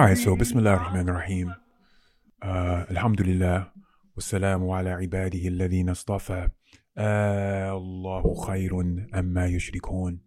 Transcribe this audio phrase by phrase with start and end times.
[0.00, 1.54] Alright, so Bismillah ar-Rahman ar-Rahim.
[2.40, 3.70] Uh, Alhamdulillah.
[4.18, 6.52] Wassalamu ala ibadihi alladhina astafa.
[6.96, 10.20] Uh, Allahu khayrun amma yushrikun.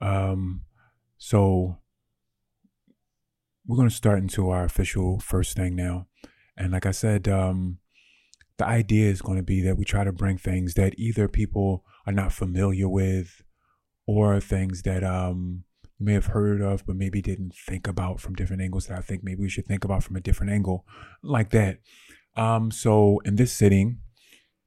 [0.00, 0.62] Um,
[1.18, 1.76] so,
[3.66, 6.06] we're going to start into our official first thing now.
[6.56, 7.76] And like I said, um,
[8.56, 11.84] the idea is going to be that we try to bring things that either people
[12.06, 13.42] are not familiar with
[14.06, 15.64] or things that um,
[15.98, 19.02] you may have heard of but maybe didn't think about from different angles that I
[19.02, 20.84] think maybe we should think about from a different angle
[21.22, 21.78] like that
[22.36, 23.98] um, so in this sitting,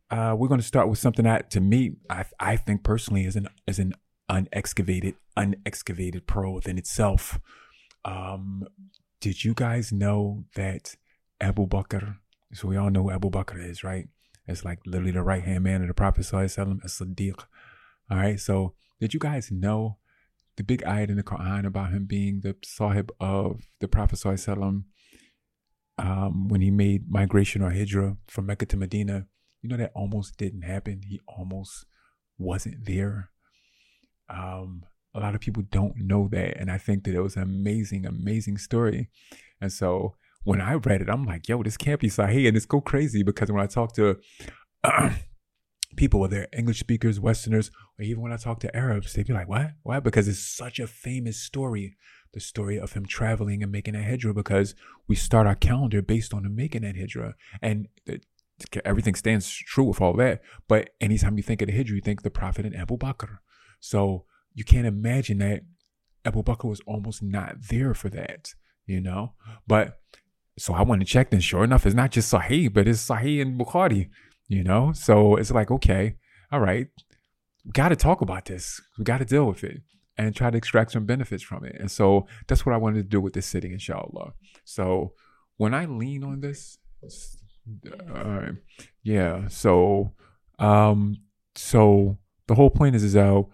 [0.10, 3.36] uh, we're going to start with something that, to me, I, I think personally is
[3.36, 3.94] an is an
[4.30, 7.40] unexcavated unexcavated pearl within itself.
[8.04, 8.66] Um,
[9.22, 10.96] did you guys know that
[11.40, 12.18] Abu Bakr?
[12.54, 14.08] So we all know who Abu Bakr is, right?
[14.48, 17.44] It's like literally the right hand man of the Prophet Sallallahu Alaihi Wasallam, as Siddiq.
[18.10, 18.40] All right.
[18.40, 19.98] So did you guys know
[20.60, 24.20] the big ayat in the Quran about him being the sahib of the Prophet
[25.98, 29.26] um, when he made migration or hijrah from Mecca to Medina,
[29.62, 31.04] you know that almost didn't happen.
[31.08, 31.86] He almost
[32.38, 33.30] wasn't there.
[34.30, 34.84] Um,
[35.16, 38.06] a lot of people don't know that, and I think that it was an amazing,
[38.06, 39.10] amazing story.
[39.62, 42.66] And so when I read it, I'm like, "Yo, this can't be Sahih," and it's
[42.66, 44.18] go crazy because when I talk to
[45.96, 49.50] people, whether English speakers, Westerners, or even when I talk to Arabs, they'd be like,
[49.50, 49.72] "What?
[49.84, 51.98] Why?" Because it's such a famous story
[52.34, 54.76] the story of him traveling and making a hijrah because
[55.08, 57.36] we start our calendar based on him making that hijrah.
[57.62, 58.22] And the,
[58.86, 60.42] everything stands true with all that.
[60.68, 63.40] But anytime you think of the hijrah, you think the Prophet and Abu Bakr.
[63.80, 65.62] So you can't imagine that
[66.26, 68.54] Abu Bakr was almost not there for that,
[68.86, 69.34] you know?
[69.66, 70.00] But
[70.58, 73.42] so I went and checked, and sure enough, it's not just Sahih, but it's Sahih
[73.42, 74.10] and Bukhari,
[74.50, 74.92] you know?
[74.92, 76.18] So it's like, okay,
[76.52, 76.88] all right,
[77.64, 78.82] we got to talk about this.
[78.98, 79.82] We got to deal with it
[80.18, 81.78] and try to extract some benefits from it.
[81.80, 84.34] And so that's what I wanted to do with this sitting, inshallah.
[84.66, 85.14] So
[85.56, 86.78] when I lean on this,
[88.14, 88.52] uh,
[89.04, 89.48] yeah.
[89.48, 90.14] So,
[90.58, 91.18] um,
[91.56, 93.46] so the whole point is, is that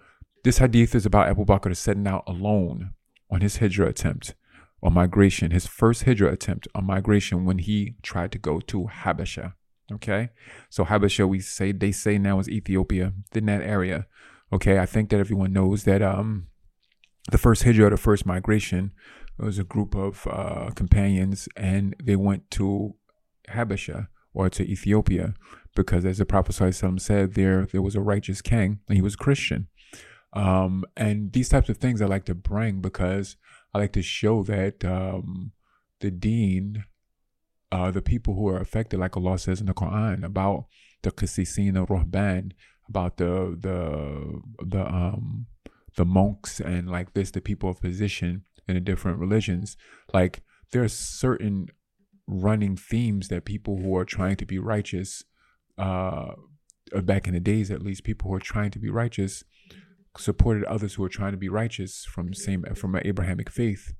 [0.43, 2.91] this hadith is about Abu Bakr setting out alone
[3.29, 4.35] on his hijra attempt
[4.81, 9.53] on migration, his first hijra attempt on migration when he tried to go to Habasha.
[9.91, 10.29] Okay,
[10.69, 14.07] so Habasha, we say they say now is Ethiopia in that area.
[14.51, 16.47] Okay, I think that everyone knows that um
[17.31, 18.91] the first hijrah, the first migration,
[19.37, 22.95] was a group of uh, companions, and they went to
[23.49, 25.33] Habasha or to Ethiopia
[25.75, 29.67] because, as the Prophet said, there there was a righteous king, and he was Christian.
[30.33, 33.37] Um, and these types of things I like to bring because
[33.73, 35.53] I like to show that um,
[36.01, 36.83] the Deen,
[37.75, 40.65] uh, the people who are affected, like Allah says in the Quran, about
[41.01, 42.53] the Qasisin and Ruhban,
[42.87, 45.47] about the the the um
[45.97, 49.75] the monks and like this the people of position in the different religions.
[50.13, 50.41] Like
[50.71, 51.67] there's certain
[52.27, 55.23] running themes that people who are trying to be righteous
[55.77, 56.31] uh
[57.03, 59.43] back in the days at least people who are trying to be righteous
[60.17, 63.93] supported others who are trying to be righteous from same from an abrahamic faith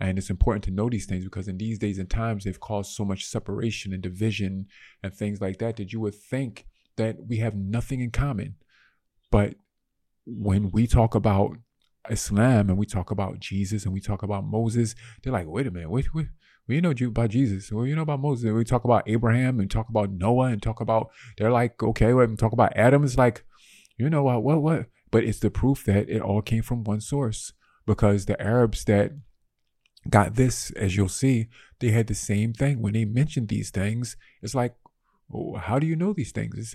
[0.00, 2.92] and it's important to know these things because in these days and times they've caused
[2.92, 4.66] so much separation and division
[5.02, 6.66] and things like that that you would think
[6.96, 8.56] that we have nothing in common
[9.30, 9.54] but
[10.26, 11.56] when we talk about
[12.08, 15.70] Islam and we talk about Jesus and we talk about Moses, they're like, wait a
[15.70, 16.28] minute, wait, wait.
[16.66, 17.72] Well, you know about Jesus.
[17.72, 18.52] Well, you know about Moses.
[18.52, 21.10] We talk about Abraham and talk about Noah and talk about.
[21.36, 23.02] They're like, okay, we talk about Adam.
[23.02, 23.44] It's like,
[23.98, 24.86] you know what, what, what?
[25.10, 27.52] But it's the proof that it all came from one source
[27.86, 29.12] because the Arabs that
[30.08, 31.48] got this, as you'll see,
[31.80, 34.16] they had the same thing when they mentioned these things.
[34.42, 34.74] It's like,
[35.28, 36.74] well, how do you know these things?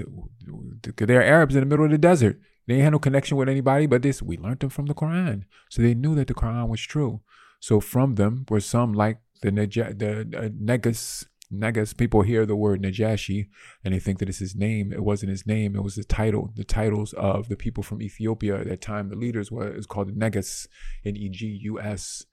[0.98, 2.40] they're Arabs in the middle of the desert.
[2.68, 5.44] They had no connection with anybody, but this we learned them from the Quran.
[5.70, 7.22] So they knew that the Quran was true.
[7.60, 11.26] So from them were some like the Naja, the uh, Negus.
[11.52, 13.50] Negus people hear the word Najashi
[13.84, 14.92] and they think that it's his name.
[14.92, 15.76] It wasn't his name.
[15.76, 16.52] It was the title.
[16.56, 19.10] The titles of the people from Ethiopia at that time.
[19.10, 20.68] The leaders were it was called Negus,
[21.06, 22.26] N E G U S.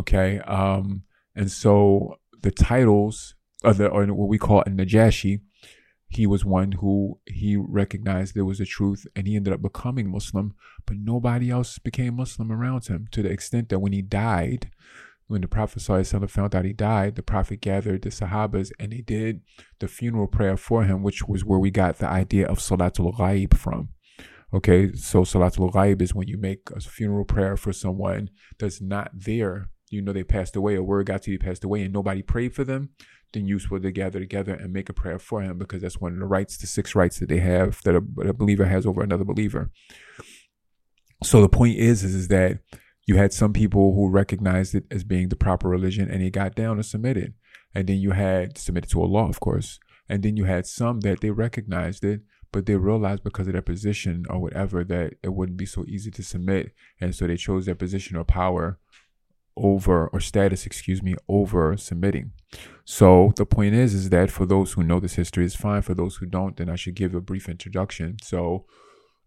[0.00, 0.40] Okay.
[0.40, 1.02] Um,
[1.34, 5.40] and so the titles of the or what we call a Najashi
[6.14, 10.10] he was one who he recognized there was a truth and he ended up becoming
[10.10, 10.54] Muslim,
[10.86, 14.70] but nobody else became Muslim around him to the extent that when he died,
[15.26, 15.82] when the Prophet
[16.30, 19.40] found out he died, the Prophet gathered the Sahabas and they did
[19.80, 23.54] the funeral prayer for him, which was where we got the idea of Salatul Ghaib
[23.54, 23.88] from.
[24.52, 29.10] Okay, so Salatul Ghaib is when you make a funeral prayer for someone that's not
[29.12, 29.70] there.
[29.90, 32.54] You know they passed away, a word got to you passed away, and nobody prayed
[32.54, 32.90] for them
[33.34, 36.12] then you useful to gather together and make a prayer for him because that's one
[36.12, 39.02] of the rights, the six rights that they have that a, a believer has over
[39.02, 39.70] another believer.
[41.22, 42.60] So the point is, is, is that
[43.06, 46.54] you had some people who recognized it as being the proper religion and they got
[46.54, 47.34] down and submitted.
[47.74, 49.78] And then you had submitted to Allah, of course.
[50.08, 52.22] And then you had some that they recognized it,
[52.52, 56.10] but they realized because of their position or whatever that it wouldn't be so easy
[56.12, 56.72] to submit.
[57.00, 58.78] And so they chose their position or power
[59.56, 62.32] over or status, excuse me, over submitting.
[62.84, 65.82] So the point is, is that for those who know this history is fine.
[65.82, 68.16] For those who don't, then I should give a brief introduction.
[68.22, 68.66] So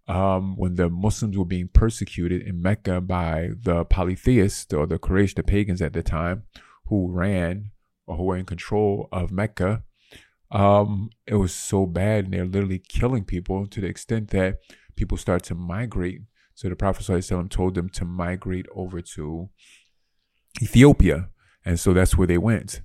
[0.08, 5.36] um, when the Muslims were being persecuted in Mecca by the polytheists or the Quraysh,
[5.36, 6.44] the pagans at the time,
[6.88, 7.72] who ran
[8.06, 9.84] or who were in control of Mecca,
[10.52, 14.60] um, it was so bad and they're literally killing people to the extent that
[14.96, 16.22] people start to migrate.
[16.54, 19.50] So the Prophet ﷺ told them to migrate over to
[20.62, 21.30] Ethiopia.
[21.66, 22.82] And so that's where they went.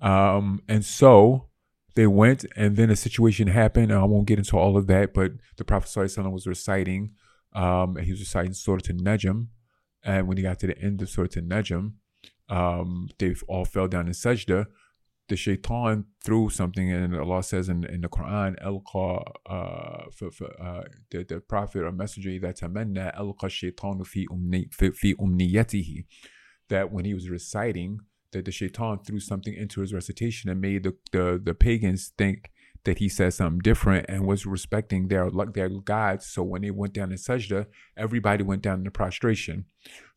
[0.00, 1.48] Um, and so
[1.94, 3.92] they went, and then a situation happened.
[3.92, 7.12] I won't get into all of that, but the Prophet was reciting,
[7.54, 9.48] um, and he was reciting Surah to Najm.
[10.02, 11.92] And when he got to the end of Surah to Najm,
[12.48, 14.66] um, they all fell down in sajda.
[15.28, 21.24] The shaitan threw something, and Allah says in, in the Quran, Alqa, uh, uh, the,
[21.24, 26.04] the Prophet or Messenger, that tamanna alqa shaitanu fi, umni, fi, fi umniyatihi
[26.72, 28.00] that when he was reciting,
[28.32, 32.50] that the shaitan threw something into his recitation and made the, the, the pagans think
[32.84, 36.26] that he said something different and was respecting their their gods.
[36.26, 37.66] So when they went down in sajda,
[37.96, 39.66] everybody went down in prostration.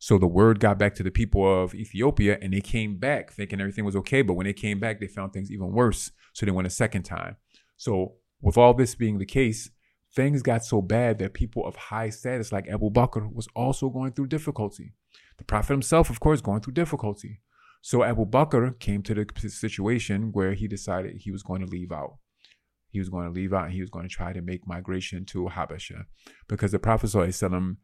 [0.00, 3.60] So the word got back to the people of Ethiopia, and they came back thinking
[3.60, 4.22] everything was okay.
[4.22, 6.10] But when they came back, they found things even worse.
[6.32, 7.36] So they went a second time.
[7.76, 9.70] So with all this being the case,
[10.14, 14.12] things got so bad that people of high status like Abu Bakr was also going
[14.12, 14.94] through difficulty.
[15.38, 17.40] The Prophet himself, of course, going through difficulty.
[17.82, 21.92] So Abu Bakr came to the situation where he decided he was going to leave
[21.92, 22.16] out.
[22.90, 25.24] He was going to leave out and he was going to try to make migration
[25.26, 26.06] to Habasha
[26.48, 27.12] because the Prophet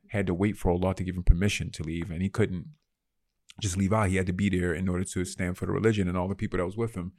[0.08, 2.66] had to wait for Allah to give him permission to leave and he couldn't
[3.60, 4.08] just leave out.
[4.08, 6.34] He had to be there in order to stand for the religion and all the
[6.34, 7.12] people that was with him.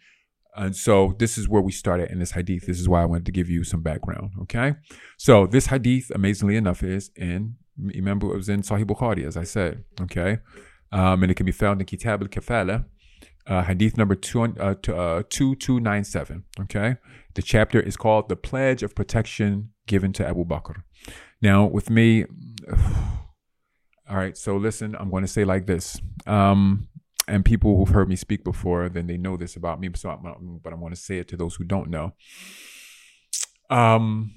[0.55, 2.67] And so this is where we started in this hadith.
[2.67, 4.31] This is why I wanted to give you some background.
[4.43, 4.75] Okay.
[5.17, 9.43] So this hadith, amazingly enough, is in remember it was in Sahih Bukhari, as I
[9.43, 9.83] said.
[10.01, 10.39] Okay.
[10.91, 12.85] Um, and it can be found in Kitab al Kafala,
[13.47, 16.43] uh, hadith number two, uh, uh, 2297.
[16.61, 16.97] Okay.
[17.33, 20.83] The chapter is called The Pledge of Protection Given to Abu Bakr.
[21.41, 22.25] Now, with me,
[24.09, 25.99] all right, so listen, I'm going to say like this.
[26.27, 26.87] Um,
[27.27, 29.89] and people who've heard me speak before, then they know this about me.
[29.95, 32.13] So, I'm, but I want to say it to those who don't know.
[33.69, 34.35] Um,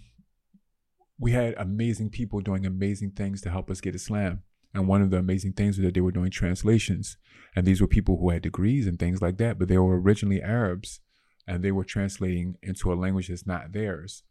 [1.18, 4.42] we had amazing people doing amazing things to help us get Islam.
[4.74, 7.16] And one of the amazing things was that they were doing translations.
[7.54, 10.42] And these were people who had degrees and things like that, but they were originally
[10.42, 11.00] Arabs
[11.46, 14.22] and they were translating into a language that's not theirs.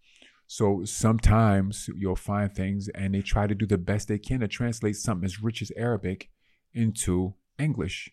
[0.47, 4.47] So sometimes you'll find things and they try to do the best they can to
[4.47, 6.29] translate something as rich as Arabic
[6.73, 8.11] into English.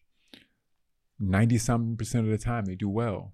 [1.19, 3.33] 90 something percent of the time they do well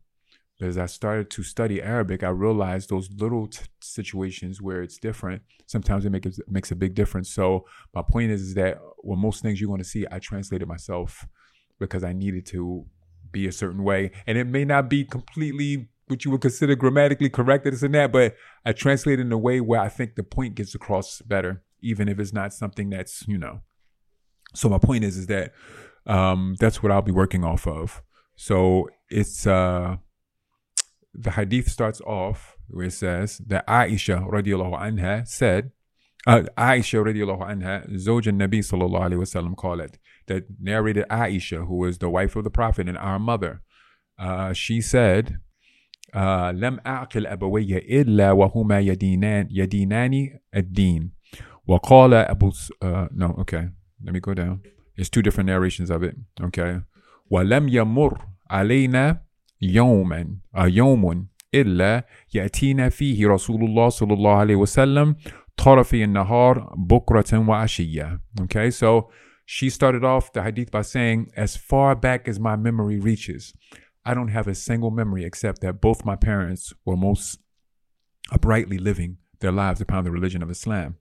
[0.58, 4.98] But as I started to study Arabic, I realized those little t- situations where it's
[4.98, 5.42] different.
[5.66, 7.30] Sometimes it, make, it makes a big difference.
[7.30, 10.68] So my point is, is that well, most things you're going to see, I translated
[10.68, 11.26] myself
[11.78, 12.86] because I needed to
[13.30, 17.28] be a certain way, and it may not be completely what you would consider grammatically
[17.28, 20.54] correct, this and that, but I translate in a way where I think the point
[20.54, 23.60] gets across better, even if it's not something that's you know.
[24.54, 25.52] So my point is, is that
[26.07, 28.01] um, that's what I'll be working off of.
[28.35, 29.45] So it's.
[29.47, 29.97] uh
[31.13, 35.71] the hadith starts off where it says that Aisha radiallahu anha said,
[36.25, 41.75] uh, Aisha radiallahu anha, Zawj al-Nabi sallallahu alayhi wasallam called it, that narrated Aisha, who
[41.75, 43.61] was the wife of the Prophet and our mother.
[44.17, 45.39] Uh, she said,
[46.15, 51.11] لم أعقل أبوي إلا وهما يدينان يدينان الدين
[51.67, 53.69] وقال أبو uh, no okay
[54.03, 54.61] let me go down
[54.97, 56.81] it's two different narrations of it okay
[57.31, 59.21] ولم يمر علينا
[59.61, 65.15] يوما يوم إلا يأتينا فيه رسول الله صلى الله عليه وسلم
[65.57, 69.09] طرفي النهار بكرة وعشية okay so
[69.45, 73.53] she started off the hadith by saying as far back as my memory reaches
[74.05, 77.39] I don't have a single memory except that both my parents were most
[78.31, 80.95] uprightly living their lives upon the religion of Islam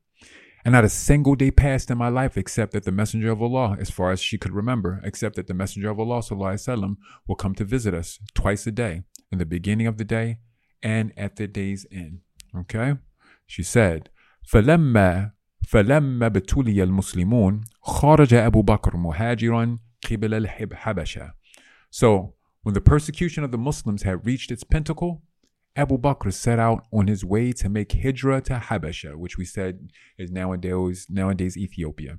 [0.66, 3.76] and not a single day passed in my life except that the Messenger of Allah,
[3.80, 6.96] as far as she could remember, except that the Messenger of Allah وسلم,
[7.26, 10.38] will come to visit us twice a day, in the beginning of the day
[10.82, 12.20] and at the day's end.
[12.56, 12.94] Okay?
[13.46, 14.10] She said,
[14.46, 15.32] فلما
[15.66, 19.78] فلما ابتلي المسلمون خرج أبو بكر مهاجرا
[20.10, 21.32] قبل الحبشة.
[21.90, 25.22] So, when the persecution of the Muslims had reached its pinnacle,
[25.76, 29.88] Abu Bakr set out on his way to make hijrah to Habasha, which we said
[30.18, 32.18] is nowadays, nowadays Ethiopia.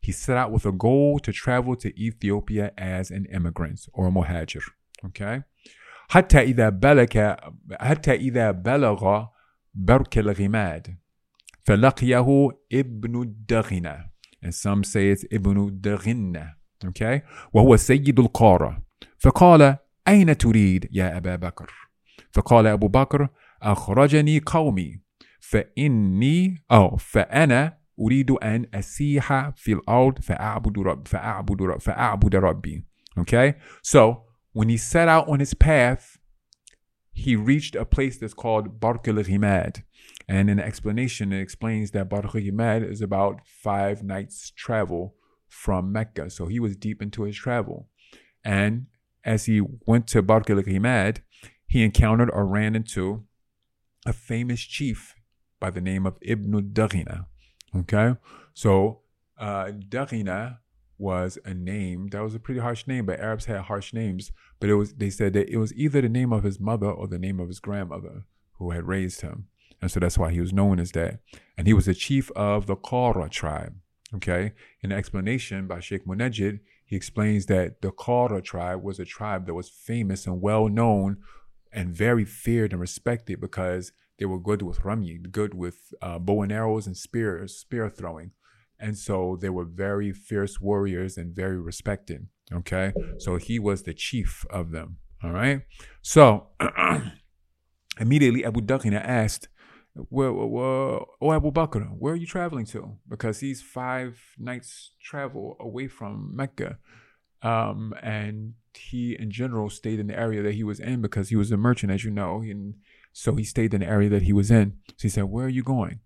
[0.00, 4.10] he set out with a goal to travel to Ethiopia as an immigrant or a
[4.10, 4.62] muhajir.
[5.06, 5.42] Okay?
[6.10, 7.34] حتى إذا بلغ
[7.80, 9.26] حتى إذا بلغ
[9.74, 10.96] برك الغماد
[11.64, 14.04] فلقيه ابن الدغنة
[14.42, 17.20] and some say it's ابن الدغنة okay
[17.52, 18.82] وهو سيد القارة
[19.18, 19.76] فقال
[20.08, 21.81] أين تريد يا أبا بكر
[22.32, 23.28] فقال أبو بكر
[23.62, 25.00] أخرجني قومي
[25.40, 32.84] فإني أو فأنا أريد أن أسيح في الأرض فأعبد رب فأعبد رب فأعبد ربي
[33.20, 34.22] okay so
[34.52, 36.18] when he set out on his path
[37.18, 39.82] he reached a place that's called Bark al Ghimad.
[40.28, 45.16] And in the explanation, it explains that Bark al Ghimad is about five nights' travel
[45.48, 46.30] from Mecca.
[46.30, 47.88] So he was deep into his travel.
[48.44, 48.86] And
[49.24, 51.18] as he went to Bark al Ghimad,
[51.73, 53.23] he encountered or ran into
[54.05, 55.15] a famous chief
[55.59, 57.25] by the name of Ibn Daghina.
[57.75, 58.13] Okay?
[58.53, 58.99] So
[59.39, 60.59] uh, Daghina
[60.99, 64.31] was a name that was a pretty harsh name, but Arabs had harsh names.
[64.59, 67.07] But it was they said that it was either the name of his mother or
[67.07, 68.25] the name of his grandmother
[68.59, 69.47] who had raised him.
[69.81, 71.21] And so that's why he was known as that.
[71.57, 73.77] And he was the chief of the Qara tribe.
[74.13, 74.53] Okay.
[74.83, 79.47] In the explanation by Sheikh Munajid, he explains that the Qara tribe was a tribe
[79.47, 81.17] that was famous and well known
[81.73, 86.43] and very feared and respected because they were good with rami, good with uh, bow
[86.43, 88.31] and arrows and spears, spear throwing.
[88.79, 92.27] And so they were very fierce warriors and very respected.
[92.51, 92.93] Okay.
[93.17, 94.97] So he was the chief of them.
[95.23, 95.61] All right.
[96.01, 96.47] So
[97.99, 99.47] immediately Abu Dakhina asked,
[99.95, 102.97] well, well, oh, Abu Bakr, where are you traveling to?
[103.07, 106.77] Because he's five nights travel away from Mecca.
[107.43, 111.35] Um, and he, in general, stayed in the area that he was in because he
[111.35, 112.41] was a merchant, as you know.
[112.41, 112.75] And
[113.11, 114.77] so he stayed in the area that he was in.
[114.87, 115.99] So he said, Where are you going?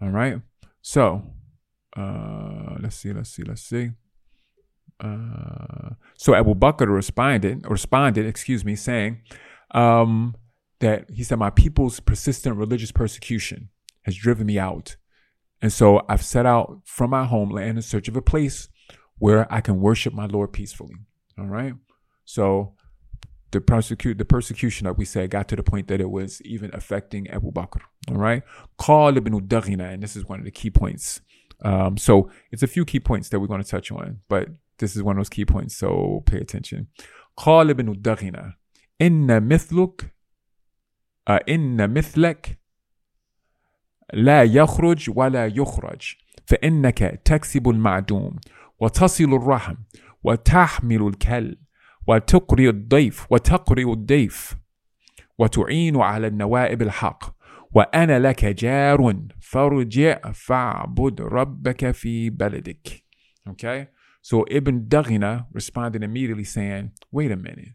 [0.00, 0.40] All right.
[0.80, 1.22] So
[1.96, 3.90] uh, let's see, let's see, let's see.
[5.00, 9.20] Uh, so Abu Bakr responded, responded, excuse me, saying
[9.72, 10.34] um,
[10.80, 13.70] that he said, "My people's persistent religious persecution
[14.02, 14.96] has driven me out,
[15.60, 18.68] and so I've set out from my homeland in search of a place
[19.17, 20.95] where I can worship my Lord peacefully."
[21.37, 21.73] All right.
[22.25, 22.73] So
[23.51, 26.69] the persecute the persecution that we said got to the point that it was even
[26.73, 27.81] affecting Abu Bakr.
[28.09, 28.43] All right.
[28.79, 31.21] Qal ibn Daghina, and this is one of the key points
[31.61, 34.47] um, so it's a few key points that we're going to touch on, but
[34.77, 36.87] this is one of those key points, so pay attention.
[37.37, 38.53] قال ابن الدغنة
[39.01, 40.13] إن مثلك
[41.49, 42.59] إن مثلك
[44.13, 48.39] لا يخرج ولا يخرج فإنك تكسب المعدوم
[48.80, 49.74] وتصل الرحم
[50.24, 51.56] وتحمل الكل
[52.06, 54.56] وتقري الضيف وتقري الضيف
[55.38, 57.34] وتعين على النوائب الحق
[57.74, 63.04] وأنا لك جار فارجع فاعبد ربك في بلدك.
[63.48, 63.88] Okay?
[64.22, 67.74] So Ibn Daghina responded immediately saying, Wait a minute.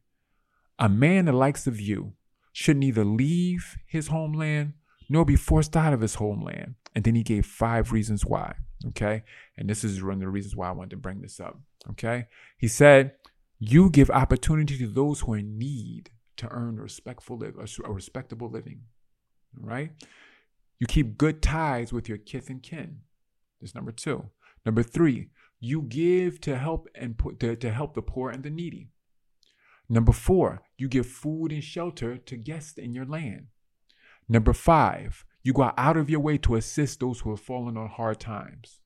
[0.79, 2.13] A man the likes of you
[2.53, 4.73] should neither leave his homeland
[5.09, 6.75] nor be forced out of his homeland.
[6.95, 8.55] And then he gave five reasons why.
[8.88, 9.24] Okay?
[9.57, 11.59] And this is one of the reasons why I wanted to bring this up.
[11.91, 12.27] Okay?
[12.57, 13.13] He said,
[13.59, 18.50] You give opportunity to those who are in need to earn a respectful, a respectable
[18.50, 18.81] living
[19.57, 19.91] right?
[20.79, 23.00] You keep good ties with your kith and kin.
[23.59, 24.29] That's number two.
[24.65, 28.50] Number three, you give to help and put to, to help the poor and the
[28.50, 28.89] needy.
[29.89, 33.48] Number four, you give food and shelter to guests in your land.
[34.27, 37.89] Number five, you go out of your way to assist those who have fallen on
[37.89, 38.79] hard times.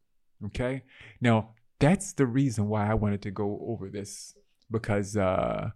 [0.45, 0.83] Okay?
[1.19, 4.35] Now, that's the reason why I wanted to go over this
[4.71, 5.71] because uh,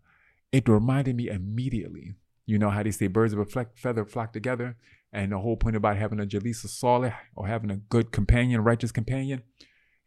[0.52, 2.16] it reminded me immediately
[2.48, 4.78] you know how they say birds of a feather flock together,
[5.12, 8.92] and the whole point about having a jalisa salih or having a good companion, righteous
[8.92, 9.44] companion,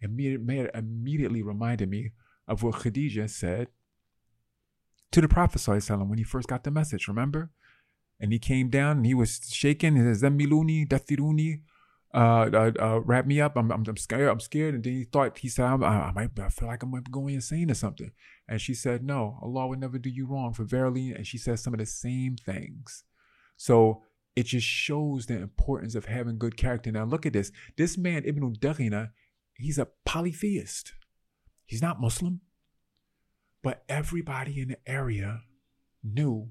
[0.00, 2.12] immediately, immediately reminded me
[2.48, 3.68] of what Khadijah said
[5.12, 7.06] to the Prophet when he first got the message.
[7.06, 7.50] Remember?
[8.20, 9.96] And he came down and he was shaking.
[9.96, 11.62] He said, "Zamiluni, dathiruni,
[12.12, 13.56] uh, uh, uh, wrap me up.
[13.56, 14.28] I'm, I'm, I'm, scared.
[14.28, 14.74] I'm scared.
[14.74, 17.10] And then he thought, he said, I, I, might, I feel like I might be
[17.10, 18.10] going insane or something.
[18.48, 21.12] And she said, no, Allah would never do you wrong for verily.
[21.12, 23.04] And she says some of the same things.
[23.56, 24.02] So
[24.34, 26.90] it just shows the importance of having good character.
[26.90, 27.52] Now look at this.
[27.76, 29.10] This man, Ibn Daghina,
[29.54, 30.94] he's a polytheist.
[31.64, 32.40] He's not Muslim.
[33.62, 35.42] But everybody in the area
[36.02, 36.50] knew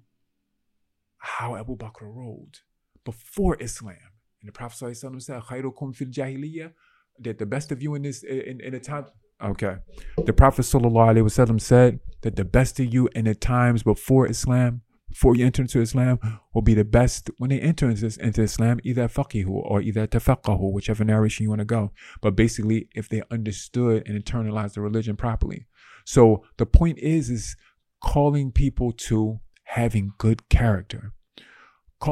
[1.19, 2.61] how Abu Bakr ruled
[3.05, 3.95] before Islam.
[4.41, 6.71] And the Prophet said, Khairukum fil jahiliyyah,
[7.19, 9.05] that the best of you in this in, in the time.
[9.41, 9.77] Okay.
[10.25, 15.45] The Prophet said that the best of you in the times before Islam before you
[15.45, 16.19] enter into Islam
[16.53, 20.71] will be the best when they enter into, into Islam, either faqihu or either tafaqahu,
[20.71, 21.91] whichever narration you want to go.
[22.21, 25.67] But basically, if they understood and internalized the religion properly.
[26.05, 27.55] So the point is, is
[28.01, 31.13] calling people to having good character.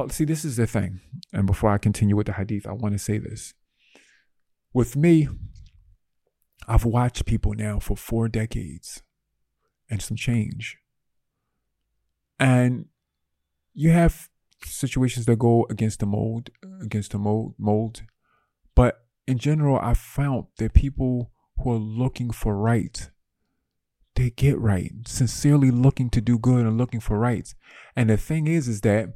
[0.10, 1.02] See, this is the thing.
[1.34, 3.54] And before I continue with the hadith, I want to say this.
[4.74, 5.28] With me,
[6.68, 9.02] I've watched people now for four decades
[9.90, 10.78] and some change.
[12.40, 12.86] And
[13.74, 14.30] you have
[14.64, 16.50] situations that go against the mold,
[16.82, 18.04] against the mold, mold.
[18.76, 23.10] But in general, I found that people who are looking for right,
[24.18, 27.54] they get right, sincerely looking to do good and looking for rights.
[27.96, 29.14] And the thing is, is that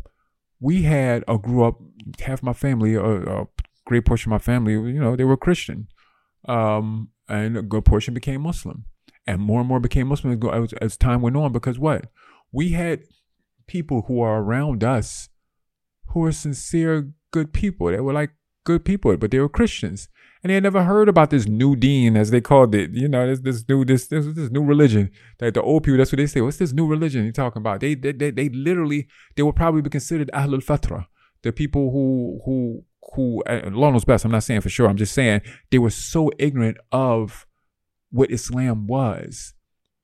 [0.60, 1.80] we had or grew up,
[2.22, 3.48] half my family, a, a
[3.86, 5.88] great portion of my family, you know, they were Christian.
[6.48, 8.86] Um, and a good portion became Muslim.
[9.26, 12.06] And more and more became Muslim as, as time went on because what?
[12.52, 13.02] We had
[13.68, 15.30] people who are around us
[16.08, 17.88] who are sincere, good people.
[17.88, 18.32] They were like
[18.66, 20.10] good people, but they were Christians.
[20.44, 22.92] And they had never heard about this new deen, as they called it.
[22.92, 25.12] You know, this this new this this, this new religion.
[25.38, 26.42] That the old people, that's what they say.
[26.42, 27.80] What's this new religion you're talking about?
[27.80, 31.06] They they they, they literally they would probably be considered Ahlul Fatra.
[31.44, 32.84] The people who who
[33.14, 34.26] who eh, Allah knows best.
[34.26, 34.88] I'm not saying for sure.
[34.88, 37.46] I'm just saying they were so ignorant of
[38.10, 39.54] what Islam was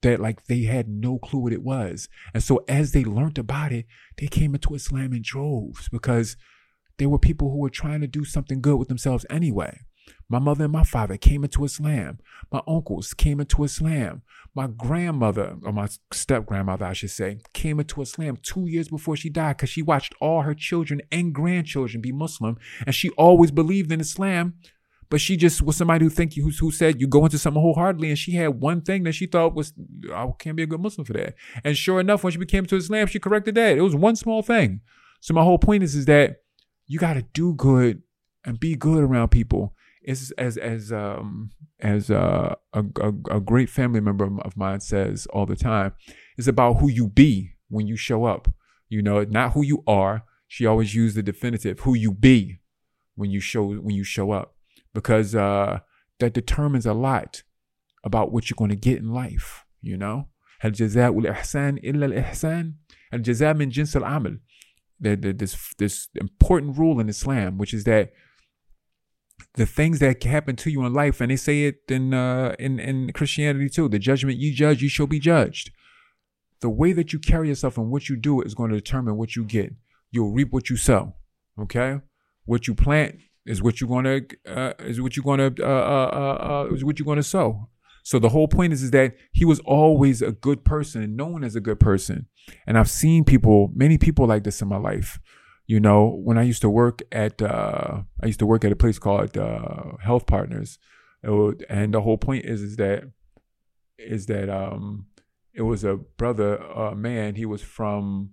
[0.02, 2.08] that like they had no clue what it was.
[2.32, 3.86] And so as they learned about it,
[4.18, 6.36] they came into Islam in droves because
[6.98, 9.80] there were people who were trying to do something good with themselves anyway.
[10.28, 12.18] My mother and my father came into Islam.
[12.52, 14.22] My uncles came into Islam.
[14.54, 19.16] My grandmother, or my step grandmother, I should say, came into Islam two years before
[19.16, 22.58] she died because she watched all her children and grandchildren be Muslim.
[22.86, 24.54] And she always believed in Islam.
[25.10, 28.10] But she just was somebody who think who, who said you go into something wholeheartedly,
[28.10, 29.72] and she had one thing that she thought was
[30.12, 31.34] I can't be a good Muslim for that.
[31.64, 33.78] And sure enough, when she became to Islam, she corrected that.
[33.78, 34.82] It was one small thing.
[35.20, 36.42] So my whole point is is that
[36.86, 38.02] you got to do good
[38.44, 39.74] and be good around people
[40.07, 45.25] it's as as um as uh, a, a a great family member of mine says
[45.27, 45.93] all the time.
[46.37, 48.49] It's about who you be when you show up.
[48.89, 50.23] You know, not who you are.
[50.47, 52.59] She always used the definitive who you be
[53.15, 54.55] when you show when you show up
[54.93, 55.79] because uh,
[56.19, 57.43] that determines a lot
[58.03, 59.65] about what you're going to get in life.
[59.81, 60.27] You know,
[60.61, 62.73] هل جزاء الإحسان إلا الإحسان
[63.13, 64.39] الجزاء من جنس العمل.
[64.99, 68.13] This this important rule in Islam, which is that
[69.54, 72.78] the things that happen to you in life, and they say it in uh, in
[72.78, 73.88] in Christianity too.
[73.88, 75.70] The judgment you judge, you shall be judged.
[76.60, 79.36] The way that you carry yourself and what you do is going to determine what
[79.36, 79.74] you get.
[80.10, 81.14] You'll reap what you sow.
[81.60, 82.00] Okay,
[82.44, 86.66] what you plant is what you're to uh, is what you're to uh, uh, uh,
[86.70, 87.68] uh, is what you're to sow.
[88.02, 91.54] So the whole point is, is that he was always a good person known as
[91.54, 92.26] a good person.
[92.66, 95.18] And I've seen people, many people like this in my life
[95.68, 98.76] you know, when I used to work at, uh, I used to work at a
[98.76, 100.78] place called uh, Health Partners,
[101.22, 103.04] would, and the whole point is is that
[103.98, 105.06] is that um,
[105.52, 107.34] it was a brother, uh, man.
[107.34, 108.30] He was from,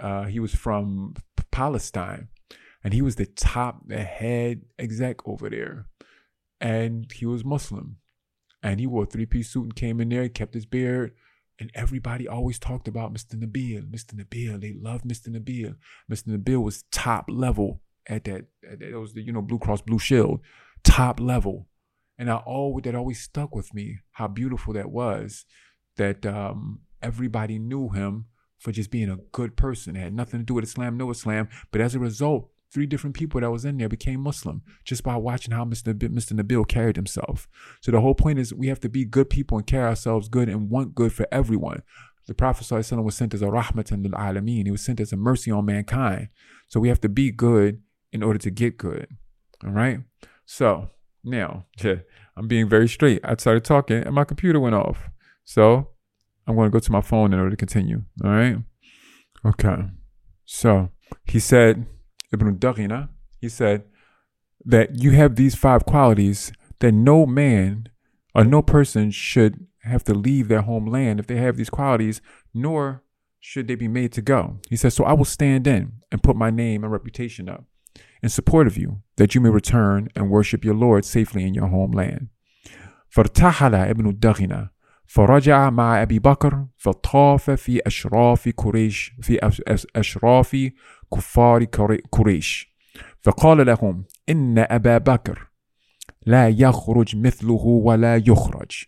[0.00, 1.14] uh, he was from
[1.50, 2.28] Palestine,
[2.82, 5.86] and he was the top, the head exec over there,
[6.62, 7.98] and he was Muslim,
[8.62, 11.12] and he wore a three piece suit and came in there, kept his beard
[11.58, 13.34] and everybody always talked about Mr.
[13.34, 14.14] Nabil, Mr.
[14.14, 14.60] Nabil.
[14.60, 15.28] They loved Mr.
[15.28, 15.76] Nabil.
[16.10, 16.36] Mr.
[16.36, 18.46] Nabil was top level at that.
[18.62, 20.40] It was the you know Blue Cross Blue Shield,
[20.84, 21.66] top level,
[22.18, 25.44] and I always that always stuck with me how beautiful that was.
[25.96, 28.26] That um, everybody knew him
[28.58, 29.96] for just being a good person.
[29.96, 33.16] It had nothing to do with Islam, no Islam, but as a result, three different
[33.16, 35.94] people that was in there became Muslim just by watching how Mr.
[35.94, 36.38] Mr.
[36.38, 37.48] Nabil carried himself.
[37.80, 40.50] So the whole point is we have to be good people and carry ourselves good
[40.50, 41.82] and want good for everyone.
[42.26, 44.66] The Prophet was sent as a rahmatan lil alameen.
[44.66, 46.28] He was sent as a mercy on mankind.
[46.68, 47.80] So we have to be good
[48.12, 49.08] in order to get good.
[49.64, 50.00] All right.
[50.44, 50.90] So
[51.24, 51.64] now,
[52.36, 53.22] I'm being very straight.
[53.24, 55.08] I started talking and my computer went off.
[55.44, 55.92] So
[56.46, 58.02] I'm going to go to my phone in order to continue.
[58.22, 58.58] All right.
[59.46, 59.78] Okay.
[60.44, 60.90] So
[61.24, 61.86] he said,
[62.33, 63.83] Ibn Daghina, he said
[64.65, 67.89] that you have these five qualities that no man
[68.33, 72.21] or no person should have to leave their homeland if they have these qualities,
[72.53, 73.03] nor
[73.39, 74.59] should they be made to go.
[74.69, 77.65] He says, So I will stand in and put my name and reputation up
[78.21, 81.67] in support of you, that you may return and worship your Lord safely in your
[81.67, 82.29] homeland.
[83.09, 84.69] فارتحل ابن الدغنة
[85.05, 89.39] فرجع مع أبي بكر فطاف في أشراف قريش في
[89.95, 90.57] أشراف
[91.14, 91.64] كفار
[92.12, 92.76] قريش
[93.22, 95.48] فقال لهم إن أبا بكر
[96.26, 98.84] لا يخرج مثله ولا يخرج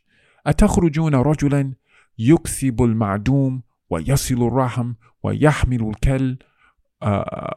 [0.47, 1.75] أتخرجون رجلا
[2.19, 6.39] يكسب المعدوم ويصل الرحم ويحمل الكل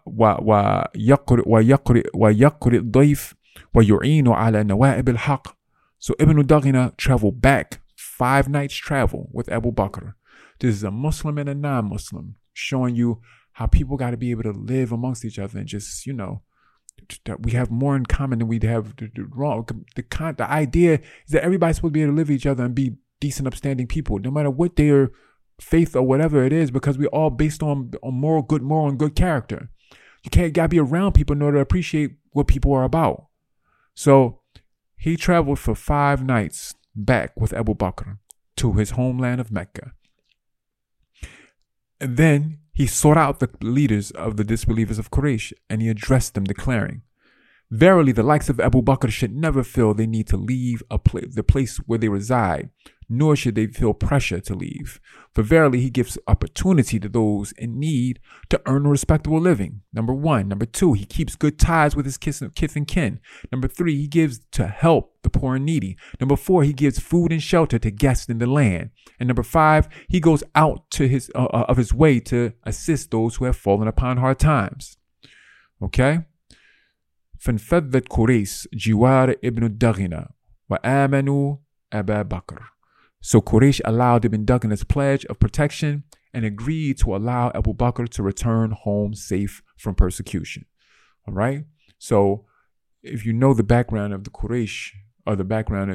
[0.05, 3.33] ويقرئ ويقرئ ويقرئ الضيف
[3.73, 5.47] ويعين على نوائب الحق.
[5.99, 10.13] So Ibn Daghina traveled back five nights travel with Abu Bakr.
[10.59, 13.21] This is a Muslim and a non-Muslim showing you
[13.61, 16.41] how people got to be able to live amongst each other and just, you know,
[17.25, 18.95] that we have more in common than we have
[19.35, 19.63] wrong.
[19.67, 22.47] The, the, the idea is that everybody's supposed to be able to live with each
[22.47, 25.11] other and be decent, upstanding people, no matter what their
[25.59, 28.97] faith or whatever it is, because we're all based on, on moral, good moral, and
[28.97, 29.69] good character.
[30.23, 33.27] You can't gotta be around people in order to appreciate what people are about.
[33.93, 34.41] So
[34.97, 38.17] he traveled for five nights back with Abu Bakr
[38.55, 39.91] to his homeland of Mecca.
[41.99, 46.33] And then he sought out the leaders of the disbelievers of Quraysh and he addressed
[46.33, 47.01] them, declaring,
[47.69, 51.43] Verily, the likes of Abu Bakr should never feel they need to leave pla- the
[51.43, 52.69] place where they reside,
[53.10, 55.00] nor should they feel pressure to leave.
[55.34, 59.82] For verily, he gives opportunity to those in need to earn a respectable living.
[59.92, 60.48] Number one.
[60.48, 63.20] Number two, he keeps good ties with his kith and kin.
[63.52, 65.96] Number three, he gives to help the poor and needy.
[66.20, 68.90] Number four, he gives food and shelter to guests in the land.
[69.20, 73.10] And number five, he goes out to his uh, uh of his way to assist
[73.10, 74.96] those who have fallen upon hard times.
[75.82, 76.20] Okay?
[77.38, 80.26] فانفذت قريش جوار ابن الدغنة
[80.70, 81.56] وآمنوا
[81.92, 82.76] أبا بكر.
[83.20, 88.22] So Quraysh allowed Ibn Daghina's pledge of protection and agreed to allow Abu Bakr to
[88.22, 90.66] return home safe from persecution.
[91.26, 91.64] All right?
[91.98, 92.44] So
[93.02, 94.92] if you know the background of the Quraysh,
[95.26, 95.90] or the background,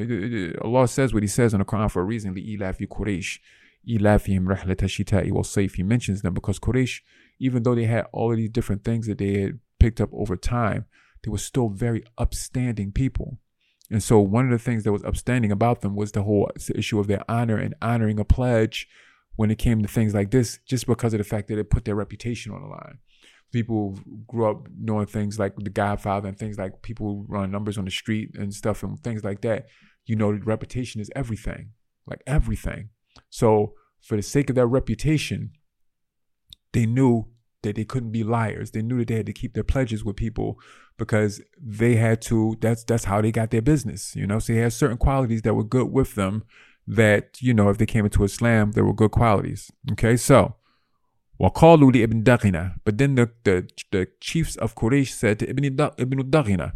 [0.61, 2.35] Allah says what He says in the Quran for a reason.
[2.35, 3.39] لإلاف قريش
[3.87, 5.75] إلافهم رحلة الشتاء والصيف.
[5.75, 6.99] He mentions them because Quraysh,
[7.39, 10.35] even though they had all of these different things that they had picked up over
[10.35, 10.85] time,
[11.23, 13.37] they were still very upstanding people.
[13.90, 16.98] And so one of the things that was upstanding about them was the whole issue
[16.98, 18.88] of their honor and honoring a pledge
[19.36, 21.84] when it came to things like this, just because of the fact that it put
[21.84, 22.98] their reputation on the line.
[23.52, 27.84] People grew up knowing things like The Godfather and things like people run numbers on
[27.84, 29.66] the street and stuff and things like that.
[30.04, 31.70] You know, reputation is everything,
[32.06, 32.88] like everything.
[33.30, 35.52] So for the sake of their reputation,
[36.72, 37.28] they knew
[37.65, 38.71] that they couldn't be liars.
[38.71, 40.59] They knew that they had to keep their pledges with people
[40.97, 44.39] because they had to that's that's how they got their business, you know.
[44.39, 46.43] So they had certain qualities that were good with them
[46.87, 49.71] that, you know, if they came into Islam, there were good qualities.
[49.91, 50.55] Okay, so
[51.39, 55.65] وقالوا لابن دغنة but then the, the, the chiefs of Quraysh said to Ibn,
[55.97, 56.73] Ibn دغنة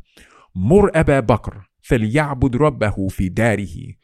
[0.55, 3.95] مر أبا بكر فليعبد ربه في داره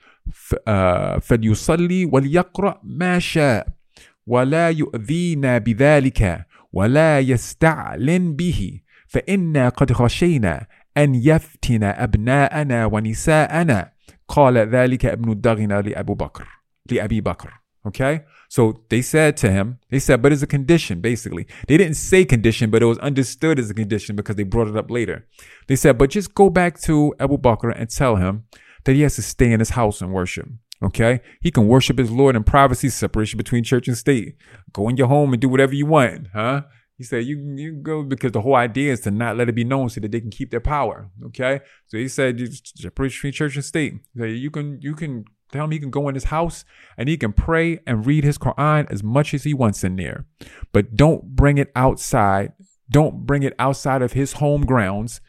[1.19, 3.67] فليصلي وليقرأ ما شاء
[4.27, 13.91] ولا يؤذينا بذلك ولا يستعلن به فإنا قد خشينا أن يفتن أبناءنا ونساءنا
[14.27, 16.47] قال ذلك ابن الدغنة لأبو بكر
[16.91, 18.21] لأبي بكر Okay?
[18.47, 21.47] So they said to him, they said, but it's a condition, basically.
[21.67, 24.77] They didn't say condition, but it was understood as a condition because they brought it
[24.77, 25.27] up later.
[25.67, 28.43] They said, but just go back to Abu Bakr and tell him
[28.83, 30.47] that he has to stay in his house and worship.
[30.82, 31.20] Okay?
[31.40, 34.36] He can worship his Lord in privacy, separation between church and state.
[34.72, 36.62] Go in your home and do whatever you want, huh?
[36.98, 39.64] He said, you, you go because the whole idea is to not let it be
[39.64, 41.10] known so that they can keep their power.
[41.26, 41.60] Okay.
[41.88, 43.94] So he said, between church and state.
[44.16, 46.64] Said, you can, you can tell him he can go in his house
[46.96, 50.24] and he can pray and read his Quran as much as he wants in there.
[50.72, 52.54] But don't bring it outside.
[52.88, 55.20] Don't bring it outside of his home grounds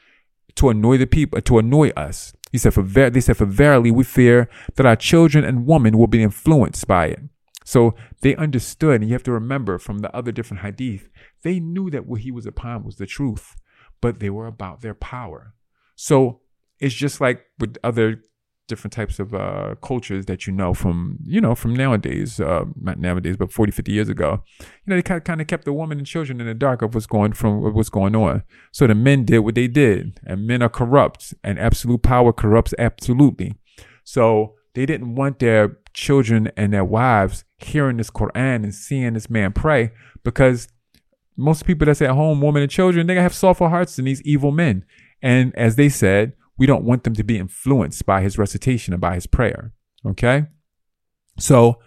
[0.56, 2.34] to annoy the people, to annoy us.
[2.52, 5.98] He said, for ver- they said, for verily we fear that our children and women
[5.98, 7.20] will be influenced by it.
[7.66, 11.10] So they understood, and you have to remember from the other different hadith,
[11.44, 13.56] they knew that what he was upon was the truth,
[14.00, 15.54] but they were about their power.
[15.96, 16.40] So
[16.80, 18.24] it's just like with other
[18.68, 23.00] different types of uh, cultures that you know from you know from nowadays uh, not
[23.00, 24.44] nowadays but 40 50 years ago.
[24.60, 27.08] You know they kind of, kept the women and children in the dark of what's
[27.08, 28.44] going from what's going on.
[28.72, 32.74] So the men did what they did and men are corrupt and absolute power corrupts
[32.78, 33.56] absolutely.
[34.04, 39.32] So they didn't want their children and their wives hearing this quran and seeing this
[39.32, 39.92] man pray
[40.24, 40.68] because
[41.38, 44.52] most people that's at home, women and children, they have softer hearts than these evil
[44.52, 44.84] men.
[45.22, 49.02] And as they said, we don't want them to be influenced by his recitation and
[49.02, 49.74] by his prayer.
[50.06, 50.48] Okay?
[51.40, 51.80] So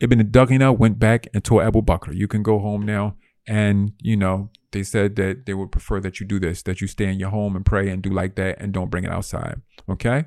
[0.00, 3.16] Ibn Daghina went back and told Abu Bakr, you can go home now.
[3.48, 6.88] And, you know, they said that they would prefer that you do this, that you
[6.88, 9.60] stay in your home and pray and do like that and don't bring it outside.
[9.88, 10.24] Okay?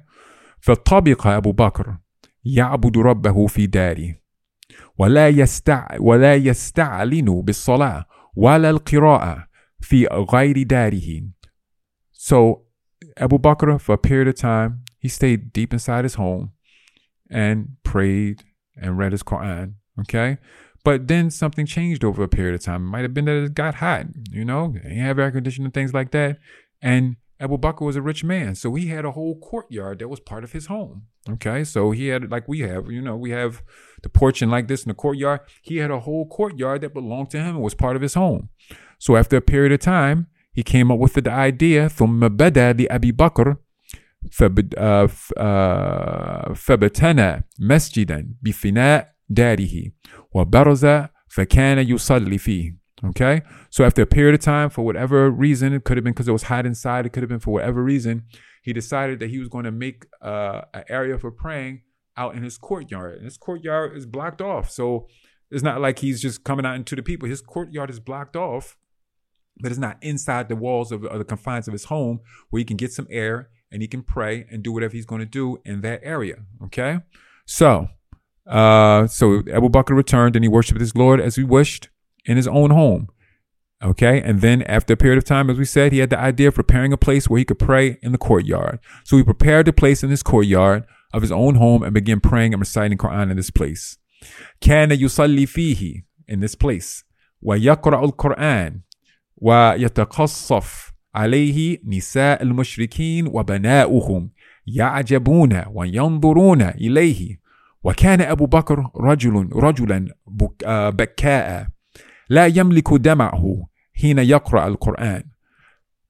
[0.62, 1.98] فطبق أبو بكر
[2.46, 4.16] يعبد ربه في داره
[4.98, 9.48] ولا يستع ولا يستعلن بالصلاة ولا القراءة
[9.80, 11.22] في غير داره.
[12.12, 12.69] So
[13.18, 16.52] Abu Bakr, for a period of time, he stayed deep inside his home
[17.30, 18.44] and prayed
[18.76, 19.74] and read his Quran.
[20.00, 20.38] Okay?
[20.84, 22.86] But then something changed over a period of time.
[22.86, 25.94] It might have been that it got hot, you know, he have air conditioning, things
[25.94, 26.38] like that.
[26.82, 30.20] And Abu Bakr was a rich man, so he had a whole courtyard that was
[30.20, 31.04] part of his home.
[31.30, 33.62] Okay, so he had like we have, you know, we have
[34.04, 35.42] the porch and like this in the courtyard.
[35.62, 38.50] He had a whole courtyard that belonged to him and was part of his home.
[38.98, 40.28] So after a period of time,
[40.59, 43.57] he came up with the idea ثم بدا لأبي بكر
[46.55, 49.93] فبتنى مسجدا بفناء داره
[50.35, 50.87] وبرز
[51.29, 53.43] فكان يصلي فيه Okay.
[53.71, 56.33] So after a period of time, for whatever reason, it could have been because it
[56.33, 58.23] was hot inside, it could have been for whatever reason,
[58.63, 61.83] he decided that he was going to make uh, an area for praying
[62.17, 63.17] out in his courtyard.
[63.17, 64.71] And his courtyard is blocked off.
[64.71, 65.07] So
[65.51, 67.29] it's not like he's just coming out into the people.
[67.29, 68.77] His courtyard is blocked off,
[69.60, 72.20] but it's not inside the walls of, the confines of his home
[72.50, 75.20] where he can get some air and he can pray and do whatever he's going
[75.20, 76.38] to do in that area.
[76.64, 77.00] Okay,
[77.46, 77.90] so
[78.48, 81.90] uh, so Abu Bakr returned and he worshipped his Lord as he wished
[82.26, 83.10] in his own home.
[83.82, 86.50] Okay, and then after a period of time, as we said, he had the idea
[86.50, 88.80] of preparing a place where he could pray in the courtyard.
[89.06, 92.54] So he prepared a place in his courtyard of his own home and began praying
[92.54, 93.98] and reciting Quran in this place.
[94.62, 97.06] كان يصلي فيه in this place.
[97.42, 98.82] ويقرأ القرآن Quran
[99.42, 104.30] ويتقصف عليه نساء المشركين وبناؤهم
[104.68, 107.40] يعجبون وينظرون إليه
[107.84, 110.08] وكان أبو بكر رجل رجلا
[110.92, 111.68] بكاء
[112.30, 115.24] لا يملك دمعه حين يقرأ القرآن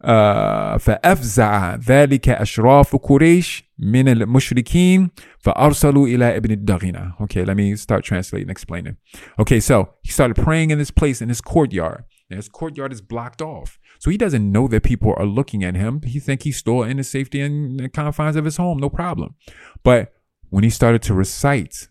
[0.01, 7.13] آه فأفزع ذلك أشراف قريش من المشركين فأرسلوا إلى ابن الدغنة.
[7.21, 8.95] Okay, let me start translating and explaining.
[9.39, 12.03] Okay, so he started praying in this place in his courtyard.
[12.29, 13.79] His courtyard is blocked off.
[13.97, 16.01] So he doesn't know that people are looking at him.
[16.03, 19.35] He think he's still in the safety and the confines of his home, no problem.
[19.83, 20.13] But
[20.49, 21.87] when he started to recite,